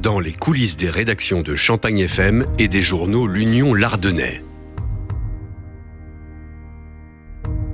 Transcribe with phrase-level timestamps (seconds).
[0.00, 4.42] Dans les coulisses des rédactions de Champagne FM et des journaux L'Union Lardonnais.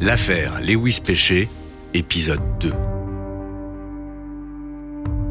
[0.01, 1.49] L'affaire Lewis Péché,
[1.95, 2.73] épisode 2.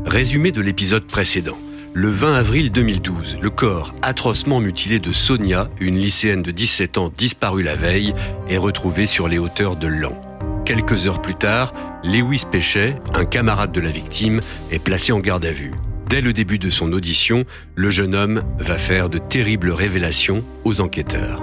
[0.06, 1.58] Résumé de l'épisode précédent.
[1.94, 7.12] Le 20 avril 2012, le corps atrocement mutilé de Sonia, une lycéenne de 17 ans
[7.16, 8.16] disparue la veille,
[8.50, 10.20] est retrouvé sur les hauteurs de Lan.
[10.66, 11.74] Quelques heures plus tard,
[12.08, 14.40] Lewis Péchet, un camarade de la victime,
[14.72, 15.74] est placé en garde à vue.
[16.08, 17.44] Dès le début de son audition,
[17.76, 21.42] le jeune homme va faire de terribles révélations aux enquêteurs.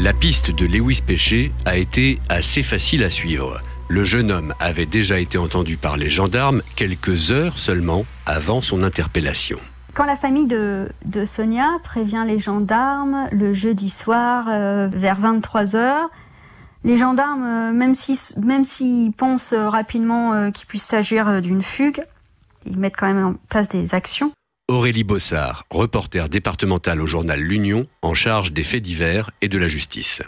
[0.00, 3.62] La piste de Lewis Péché a été assez facile à suivre.
[3.88, 8.82] Le jeune homme avait déjà été entendu par les gendarmes quelques heures seulement avant son
[8.82, 9.58] interpellation.
[9.94, 10.88] Quand la famille de,
[11.24, 16.10] Sonia prévient les gendarmes le jeudi soir euh, vers 23 heures,
[16.84, 22.02] les gendarmes, euh, même s'ils même s'ils pensent rapidement euh, qu'il puisse s'agir d'une fugue,
[22.66, 24.32] ils mettent quand même en place des actions.
[24.68, 29.68] Aurélie Bossard, reporter départemental au journal L'Union, en charge des faits divers et de la
[29.68, 30.22] justice.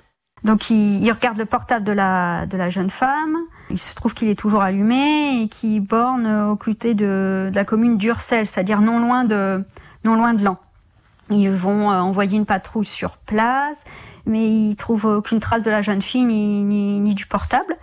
[0.44, 3.38] Donc il, regarde le portable de la, de la jeune femme.
[3.70, 7.96] Il se trouve qu'il est toujours allumé et qu'il borne au côté de, la commune
[7.96, 9.64] d'Ursel, c'est-à-dire non loin de
[10.04, 10.58] non loin de Lan.
[11.30, 13.84] Ils vont euh, envoyer une patrouille sur place,
[14.26, 17.76] mais ils trouvent aucune trace de la jeune fille ni, ni, ni du portable.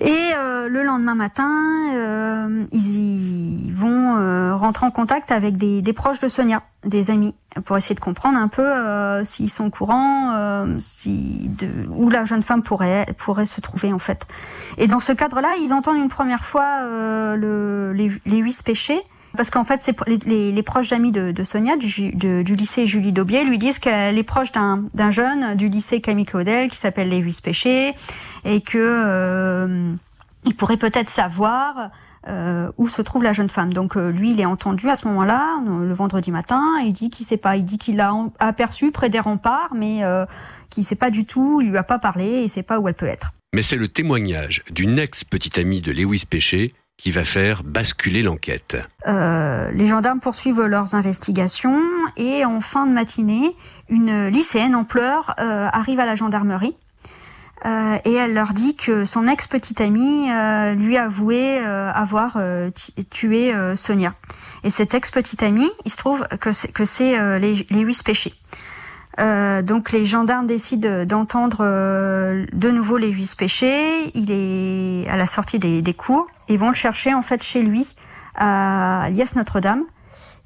[0.00, 1.50] Et euh, le lendemain matin,
[1.94, 7.34] euh, ils, vont euh, rentrer en contact avec des, des, proches de Sonia, des amis,
[7.66, 8.64] pour essayer de comprendre un peu
[9.24, 13.98] s'ils sont au courant, si de, où la jeune femme pourrait pourrait se trouver en
[13.98, 14.26] fait.
[14.78, 16.80] Et dans ce cadre-là, ils entendent une première fois
[17.36, 19.02] le, les, les huit péchés
[19.36, 19.80] parce qu'en fait,
[20.26, 25.10] les, proches d'amis de, Sonia du, lycée Julie Daubier lui disent qu'elle est proche d'un
[25.10, 27.94] jeune du lycée Camille Claudel qui s'appelle Lévis Péché
[28.44, 29.92] et que euh,
[30.44, 31.90] il pourrait peut-être savoir
[32.28, 33.72] euh, où se trouve la jeune femme.
[33.72, 37.08] Donc euh, lui, il est entendu à ce moment-là, le vendredi matin, et il dit
[37.08, 37.56] qu'il sait pas.
[37.56, 40.26] Il dit qu'il l'a aperçu près des remparts, mais euh,
[40.68, 41.62] qu'il sait pas du tout.
[41.62, 43.32] Il lui a pas parlé et il sait pas où elle peut être.
[43.54, 48.76] Mais c'est le témoignage d'une ex-petite amie de Lewis Péché qui va faire basculer l'enquête.
[49.06, 51.80] Euh, les gendarmes poursuivent leurs investigations
[52.18, 53.56] et en fin de matinée,
[53.88, 56.76] une lycéenne en pleurs euh, arrive à la gendarmerie
[57.64, 60.28] euh, et elle leur dit que son ex-petite amie
[60.76, 62.38] lui a avoué avoir
[63.08, 64.14] tué Sonia.
[64.62, 66.52] Et cette ex-petite amie, il se trouve que
[66.84, 68.34] c'est les, les huit péchés.
[69.18, 74.10] Euh, donc les gendarmes décident d'entendre euh, de nouveau les huit péchés.
[74.14, 76.26] Il est à la sortie des, cours.
[76.48, 77.86] Ils vont le chercher en fait chez lui
[78.36, 79.84] à Lies Notre-Dame.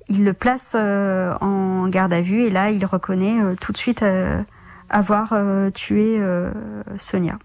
[0.08, 4.04] Il le place euh, en garde à vue et là il reconnaît tout de suite
[4.91, 5.34] avoir
[5.72, 6.20] tué
[6.98, 7.38] Sonia.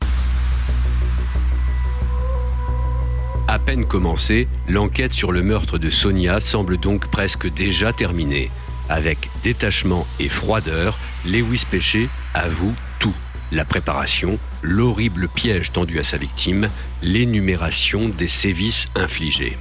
[3.47, 8.51] À peine commencée, l'enquête sur le meurtre de Sonia semble donc presque déjà terminée.
[8.89, 13.13] Avec détachement et froideur, Lewis Péché avoue tout.
[13.51, 16.67] La préparation, l'horrible piège tendu à sa victime,
[17.03, 19.57] l'énumération des sévices infligés.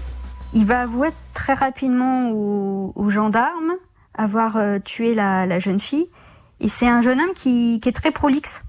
[0.55, 3.75] Il va avouer très rapidement aux, gendarmes
[4.15, 6.09] avoir euh, tué la, jeune fille.
[6.61, 8.63] Et c'est un jeune homme qui, est très prolixe.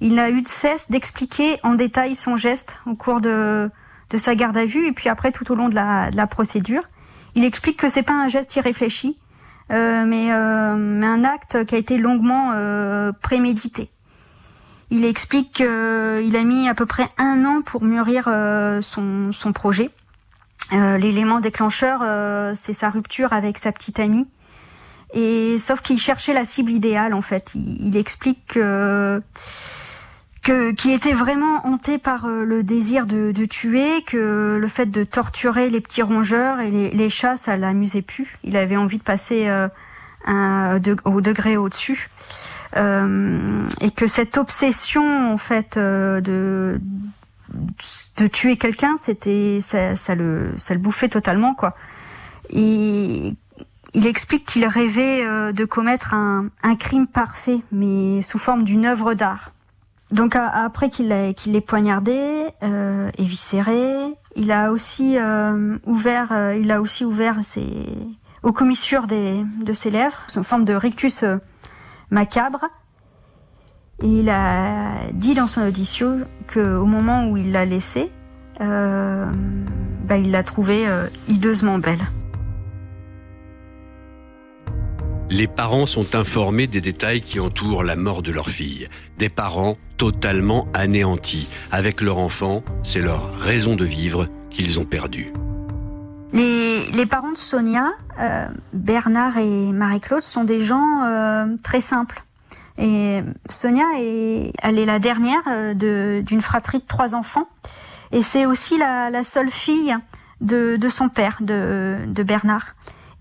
[0.00, 3.70] Il n'a eu de cesse d'expliquer en détail son geste au cours de,
[4.16, 6.82] sa garde à vue et puis après tout au long de la, de la procédure.
[7.34, 9.16] Il explique que c'est pas un geste irréfléchi,
[9.70, 13.90] euh, mais, euh, un acte qui a été longuement euh, prémédité.
[14.90, 15.66] Il explique qu'il
[16.36, 18.28] a mis à peu près un an pour mûrir
[18.80, 19.90] son, son, projet.
[20.70, 22.02] L'élément déclencheur,
[22.54, 24.26] c'est sa rupture avec sa petite amie.
[25.12, 27.52] Et sauf qu'il cherchait la cible idéale en fait.
[27.54, 29.20] Il, il explique que
[30.44, 34.86] que qui était vraiment hanté par euh, le désir de, de, tuer, que le fait
[34.86, 38.38] de torturer les petits rongeurs et les, les chats, ça l'amusait plus.
[38.44, 39.68] Il avait envie de passer euh,
[40.26, 42.08] un, au degré au-dessus.
[42.76, 46.80] Euh, et que cette obsession en fait euh, de
[48.16, 51.74] de tuer quelqu'un, c'était ça, ça, le ça le bouffait totalement quoi.
[52.50, 53.34] Et
[53.94, 59.14] il explique qu'il rêvait de commettre un, un crime parfait, mais sous forme d'une œuvre
[59.14, 59.53] d'art.
[60.14, 63.10] Donc après qu'il l'ait qu'il poignardé, euh,
[64.36, 67.66] il a aussi euh, ouvert, euh, il a aussi ouvert ses
[68.44, 71.38] aux commissures de ses lèvres, sous forme de rictus euh,
[72.10, 72.64] macabre.
[74.02, 78.12] Et il a dit dans son audition que au moment où il l'a laissé,
[78.60, 79.26] euh,
[80.04, 80.86] bah, il l'a trouvée
[81.26, 82.02] hideusement belle.
[85.30, 88.88] Les parents sont informés des détails qui entourent la mort de leur fille.
[89.18, 89.76] Des parents
[90.10, 91.48] totalement anéantis.
[91.72, 95.32] Avec leur enfant, c'est leur raison de vivre qu'ils ont perdue.
[96.34, 97.86] Les, parents de Sonia,
[98.20, 102.22] euh, Bernard et Marie-Claude, sont des gens euh, très simples.
[102.76, 107.48] Et Sonia, est, elle est la dernière euh, d'une fratrie de trois enfants.
[108.12, 109.96] Et c'est aussi la, seule fille
[110.42, 112.74] de, son père, de Bernard.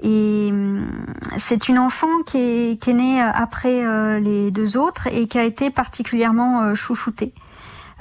[0.03, 0.85] Et hum,
[1.37, 5.39] c'est une enfant qui est, qui est née après euh, les deux autres et qui
[5.39, 7.33] a été particulièrement euh, chouchoutée.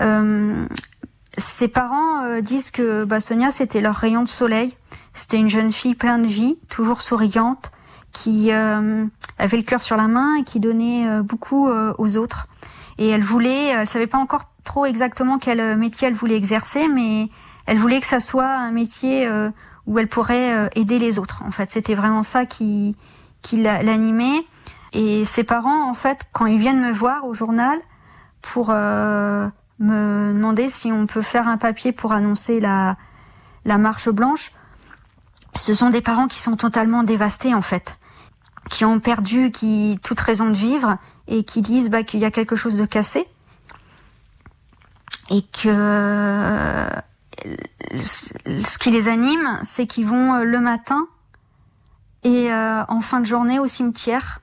[0.01, 0.67] Euh,
[1.39, 4.75] ses parents euh, disent que bah, Sonia c'était leur rayon de soleil.
[5.15, 7.71] C'était une jeune fille pleine de vie, toujours souriante,
[8.13, 12.47] qui avait le cœur sur la main et qui donnait beaucoup aux autres.
[12.97, 17.29] Et elle voulait, elle savait pas encore trop exactement quel métier elle voulait exercer, mais
[17.67, 19.29] elle voulait que ça soit un métier
[19.87, 21.43] où elle pourrait euh, aider les autres.
[21.47, 22.97] En fait, c'était vraiment ça qui,
[23.43, 24.47] qui l'animait.
[24.93, 27.79] Et ses parents, en fait, quand ils viennent me voir au journal
[28.43, 29.49] pour euh,
[29.79, 32.97] me demander si on peut faire un papier pour annoncer la,
[33.65, 34.53] la marche blanche,
[35.55, 37.99] ce sont des parents qui sont totalement dévastés, en fait,
[38.71, 40.97] qui ont perdu qui, toute raison de vivre
[41.29, 43.27] et qui disent bah, qu'il y a quelque chose de cassé
[45.31, 46.87] et que
[47.95, 51.07] ce qui les anime, c'est qu'ils vont euh, le matin
[52.25, 54.41] et euh, en fin de journée au cimetière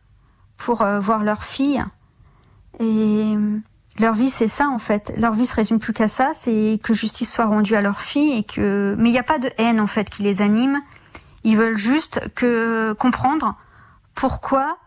[0.58, 1.84] pour euh, voir leur fille.
[2.80, 3.36] Et
[4.00, 5.14] leur vie, c'est ça en fait.
[5.18, 8.38] Leur vie se résume plus qu'à ça, c'est que justice soit rendue à leur fille
[8.38, 8.96] et que.
[8.98, 10.80] Mais il n'y a pas de haine en fait qui les anime.
[11.44, 13.56] Ils veulent juste que comprendre
[14.14, 14.78] pourquoi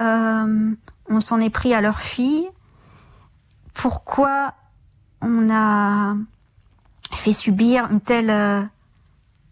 [0.00, 2.46] on s'en est pris à leur fille,
[3.74, 4.54] pourquoi
[5.20, 6.16] on a
[7.16, 8.62] fait subir une telle, euh,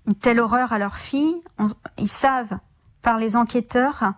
[0.07, 1.37] une telle horreur à leur fille.
[1.99, 2.59] ils savent
[3.03, 4.13] par les enquêteurs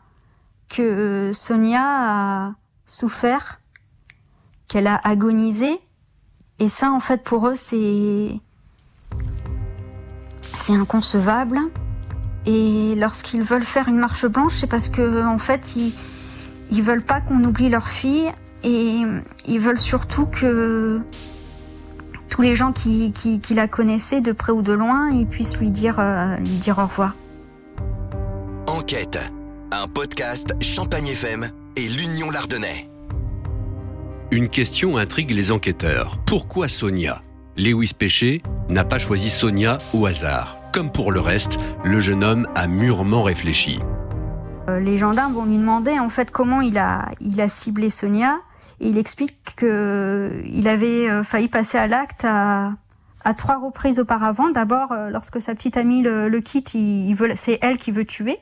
[0.68, 2.52] que euh, Sonia a
[2.86, 3.60] souffert,
[4.68, 5.70] qu'elle a agonisé.
[6.58, 8.38] Et ça, en fait, pour eux, c'est
[10.54, 11.58] c'est inconcevable.
[12.44, 15.92] Et lorsqu'ils veulent faire une marche blanche, c'est parce que en fait, ils
[16.72, 18.32] ils veulent pas qu'on oublie leur fille
[18.64, 19.02] et
[19.46, 21.02] ils veulent surtout que
[22.32, 25.70] tous les gens qui, qui, la connaissaient de près ou de loin, ils puissent lui
[25.70, 27.14] dire, euh, lui dire au revoir.
[28.66, 29.18] Enquête,
[29.70, 31.46] un podcast Champagne FM
[31.76, 32.88] et l'Union Lardonnais.
[34.30, 36.16] Une question intrigue les enquêteurs.
[36.26, 37.20] Pourquoi Sonia?
[37.58, 40.58] Lewis Péché n'a pas choisi Sonia au hasard.
[40.72, 43.78] Comme pour le reste, le jeune homme a mûrement réfléchi.
[44.70, 48.38] Euh, les gendarmes vont lui demander en fait comment il a, il a ciblé Sonia
[48.82, 52.74] il explique qu'il avait euh, failli passer à l'acte à,
[53.36, 54.50] trois reprises auparavant.
[54.50, 56.76] D'abord, euh, lorsque sa petite amie le, quitte,
[57.36, 58.38] c'est elle qui veut tuer.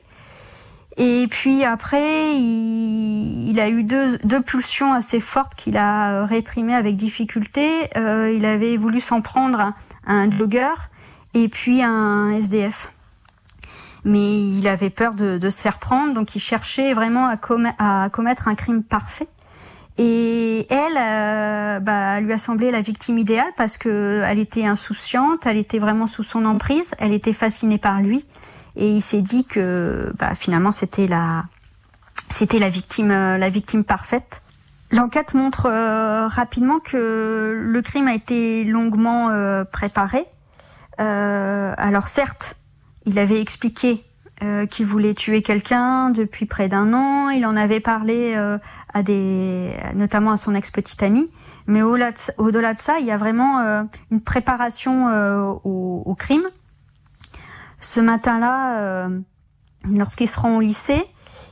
[0.97, 7.89] Et puis après, il, a eu deux, pulsions assez fortes qu'il a réprimées avec difficulté.
[7.95, 9.73] Euh, il avait voulu s'en prendre à
[10.11, 10.89] un blogueur
[11.33, 12.91] et puis un SDF.
[14.03, 18.55] Mais il avait peur de, se faire prendre, donc il cherchait vraiment à commettre un
[18.55, 19.27] crime parfait.
[19.97, 25.45] Et elle, euh, bah, lui a semblé la victime idéale parce que elle était insouciante,
[25.45, 28.25] elle était vraiment sous son emprise, elle était fascinée par lui,
[28.75, 31.43] et il s'est dit que bah, finalement c'était la,
[32.29, 34.41] c'était la victime, euh, la victime parfaite.
[34.91, 39.29] L'enquête montre euh, rapidement que le crime a été longuement
[39.71, 40.25] préparé.
[40.97, 42.55] alors certes,
[43.05, 44.03] il avait expliqué
[44.43, 47.29] euh, qui voulait tuer quelqu'un depuis près d'un an.
[47.29, 48.57] Il en avait parlé euh,
[48.91, 51.29] à des, notamment à son ex-petite amie.
[51.67, 52.11] Mais au-delà
[52.73, 55.07] de, ça, il y a vraiment euh, une préparation
[55.63, 56.41] au, au, crime.
[57.79, 59.09] Ce matin-là,
[59.93, 61.03] lorsqu'il se rend au lycée,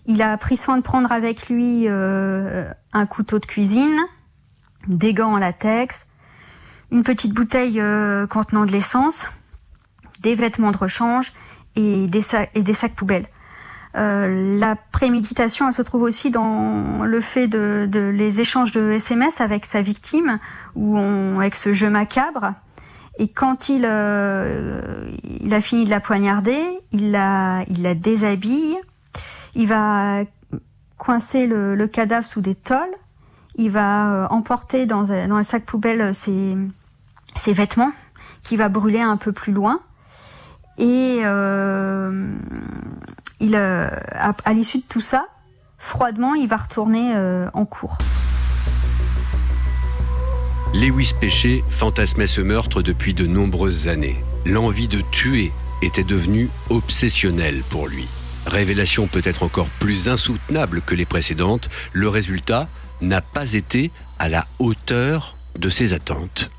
[0.08, 4.00] il a pris soin de prendre avec lui un couteau de cuisine,
[4.88, 6.08] des gants en latex,
[6.92, 7.82] une petite bouteille
[8.30, 9.28] contenant de l'essence,
[10.22, 11.32] des vêtements de rechange
[11.80, 13.28] et des, sacs, et des sacs poubelles.
[13.98, 19.42] Euh, la préméditation, elle se trouve aussi dans le fait de, les échanges de SMS
[19.42, 20.40] avec sa victime,
[20.76, 22.54] ou on, avec ce jeu macabre.
[23.18, 28.78] Et quand il, euh, il a fini de la poignarder, il la, il la déshabille,
[29.56, 30.24] il va
[30.98, 32.78] coincer le, cadavre sous des tôles,
[33.56, 36.56] il va euh, emporter dans dans un sac poubelle ses,
[37.36, 37.92] ses vêtements,
[38.44, 39.82] qui va brûler un peu plus loin.
[40.80, 42.38] Et euh,
[43.42, 45.28] il, euh, à, l'issue de tout ça,
[45.78, 47.98] froidement, il va retourner euh, en cours.
[50.74, 54.24] Lewis Péché fantasmait ce meurtre depuis de nombreuses années.
[54.46, 58.08] L'envie de tuer était devenue obsessionnelle pour lui.
[58.46, 62.68] Révélation peut-être encore plus insoutenable que les précédentes, le résultat
[63.02, 66.50] n'a pas été à la hauteur de ses attentes.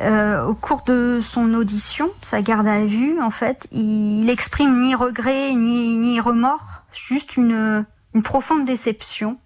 [0.00, 4.94] Euh, au cours de son audition, sa garde à vue, en fait, il, exprime ni
[4.94, 7.84] regret ni, ni remords, juste une,
[8.14, 9.38] une profonde déception.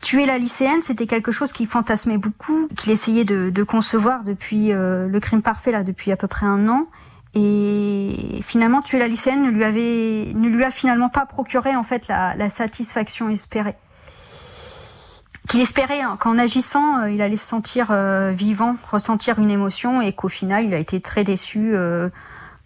[0.00, 5.08] Tuer la lycéenne, c'était quelque chose qu'il fantasmait beaucoup, qu'il essayait de, concevoir depuis euh,
[5.08, 6.86] le crime parfait là depuis à peu près un an.
[7.34, 11.82] Et finalement, tuer la lycéenne ne lui avait, ne lui a finalement pas procuré en
[11.82, 13.74] fait la satisfaction espérée
[15.54, 20.02] qu'il espérait hein, qu'en agissant, euh, il allait se sentir euh, vivant, ressentir une émotion,
[20.02, 22.08] et qu'au final, il a été très déçu euh,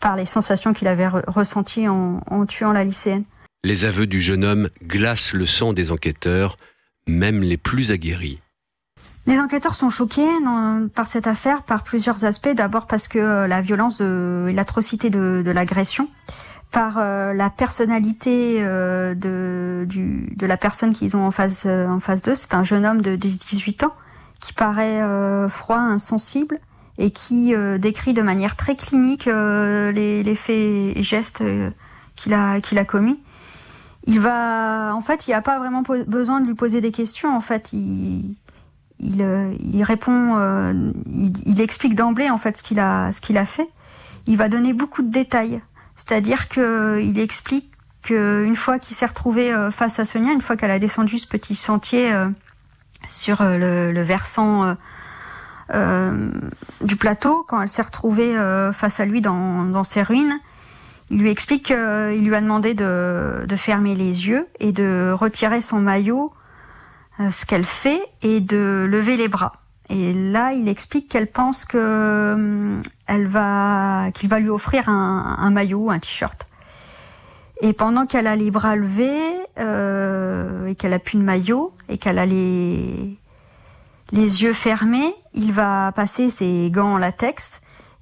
[0.00, 3.24] par les sensations qu'il avait ressenties en, en, tuant la lycéenne.
[3.62, 6.56] Les aveux du jeune homme glacent le sang des enquêteurs,
[7.06, 8.40] même les plus aguerris.
[9.26, 10.26] Les enquêteurs sont choqués
[10.94, 12.54] par cette affaire par plusieurs aspects.
[12.54, 16.08] D'abord parce que la violence et l'atrocité de, de l'agression
[16.70, 21.88] par euh, la personnalité euh, de, du, de la personne qu'ils ont en face euh,
[21.88, 22.34] en face d'eux.
[22.34, 23.94] C'est un jeune homme de 18 ans
[24.40, 25.00] qui paraît
[25.48, 26.60] froid, insensible
[26.96, 31.42] et qui décrit de manière très clinique les, les, faits et gestes
[32.14, 33.20] qu'il a a commis.
[34.04, 37.36] Il va, en fait, il n'y a pas vraiment besoin de lui poser des questions.
[37.36, 38.36] En fait, il
[39.00, 39.26] il,
[39.74, 40.36] il répond,
[41.12, 43.68] il, il, explique d'emblée en fait ce qu'il a ce qu'il a fait.
[44.28, 45.60] Il va donner beaucoup de détails.
[45.98, 50.70] C'est-à-dire qu'il explique qu'une fois qu'il s'est retrouvé euh, face à Sonia, une fois qu'elle
[50.70, 52.28] a descendu ce petit sentier euh,
[53.08, 54.76] sur euh, le, versant
[56.80, 58.34] du plateau, quand elle s'est retrouvée
[58.72, 60.38] face à lui dans, ses ruines,
[61.10, 65.60] il lui explique qu'il lui a demandé de, de, fermer les yeux et de retirer
[65.60, 66.32] son maillot,
[67.18, 69.52] ce qu'elle fait, et de lever les bras.
[69.90, 75.50] Et là, il explique qu'elle pense que elle va, qu'il va lui offrir un, un
[75.50, 76.46] maillot, un t-shirt.
[77.60, 79.18] Et pendant qu'elle a les bras levés
[79.58, 83.18] euh, et qu'elle a plus de maillot et qu'elle a les
[84.10, 87.60] les yeux fermés, il va passer ses gants en latex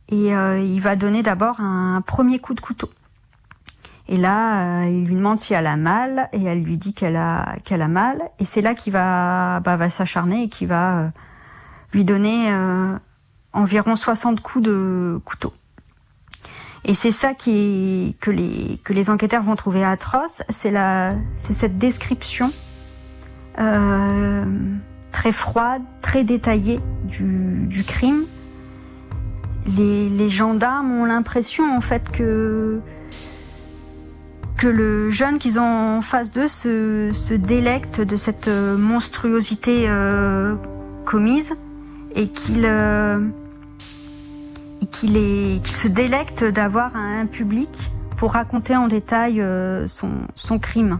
[0.08, 2.90] et euh, il va donner d'abord un premier coup de couteau.
[4.08, 7.16] Et là, euh, il lui demande si elle a mal et elle lui dit qu'elle
[7.16, 10.98] a qu'elle a mal et c'est là qu'il va bah, va s'acharner et qu'il va
[10.98, 11.08] euh,
[11.96, 12.94] lui donner euh,
[13.54, 15.54] environ 60 coups de couteau.
[16.84, 20.74] Et c'est ça qui que les enquêteurs vont trouver atroce, c'est
[21.36, 22.52] cette description
[23.58, 24.44] euh,
[25.10, 28.26] très froide, très détaillée du, crime.
[29.78, 32.82] Les, gendarmes ont l'impression en fait que
[34.62, 40.56] le jeune qu'ils ont en face d'eux se, délecte de cette monstruosité euh,
[41.06, 41.54] commise
[42.16, 43.28] et qu'il euh,
[44.90, 47.68] qu'il se délecte d'avoir un public
[48.16, 50.98] pour raconter en détail euh, son, son crime.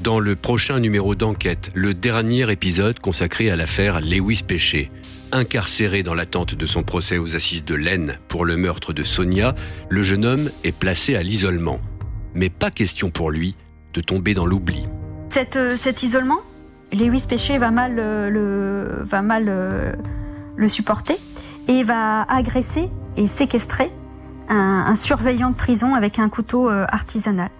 [0.00, 4.90] Dans le prochain numéro d'enquête, le dernier épisode consacré à l'affaire Lewis Péché.
[5.32, 9.54] Incarcéré dans l'attente de son procès aux assises de l'Aisne pour le meurtre de Sonia,
[9.90, 11.80] le jeune homme est placé à l'isolement.
[12.34, 13.56] Mais pas question pour lui
[13.92, 14.84] de tomber dans l'oubli.
[15.28, 16.40] Cet, euh, cet isolement,
[16.92, 19.96] Lewis Péché va mal, le, va mal
[20.56, 21.16] le supporter
[21.68, 23.92] et va agresser et séquestrer
[24.48, 27.50] un, un, surveillant de prison avec un couteau euh, artisanal.